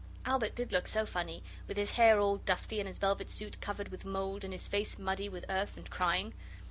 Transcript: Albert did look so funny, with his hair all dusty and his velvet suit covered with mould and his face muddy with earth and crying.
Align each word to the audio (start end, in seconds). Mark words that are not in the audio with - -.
Albert 0.25 0.55
did 0.55 0.71
look 0.71 0.87
so 0.87 1.05
funny, 1.05 1.43
with 1.67 1.77
his 1.77 1.91
hair 1.91 2.19
all 2.19 2.37
dusty 2.37 2.79
and 2.79 2.87
his 2.87 2.97
velvet 2.97 3.29
suit 3.29 3.61
covered 3.61 3.89
with 3.89 4.03
mould 4.03 4.43
and 4.43 4.51
his 4.51 4.67
face 4.67 4.97
muddy 4.97 5.29
with 5.29 5.45
earth 5.47 5.77
and 5.77 5.91
crying. 5.91 6.33